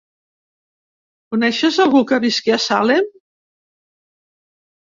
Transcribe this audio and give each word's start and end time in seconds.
Coneixes 1.35 1.77
algú 1.85 2.01
que 2.13 2.21
visqui 2.25 2.57
a 2.57 2.59
Salem? 2.65 3.07